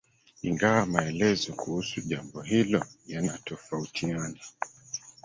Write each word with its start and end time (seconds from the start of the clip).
ingawa 0.41 0.85
maelezo 0.85 1.53
kuhusu 1.53 2.01
jambo 2.01 2.41
hilo 2.41 2.85
yanatofautiana 3.07 4.39